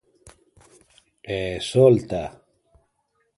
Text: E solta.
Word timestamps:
E 1.35 1.37
solta. 1.69 2.23